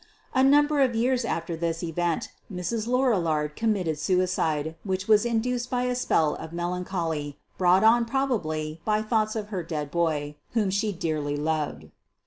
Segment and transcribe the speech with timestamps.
[0.33, 2.87] A number of years after this event Mrs.
[2.87, 8.81] Lorillard committed suicide, which was induced by a spell of melancholy, brought on prob ably
[8.83, 11.91] by thoughts of her dead boy, whom she dearly loved.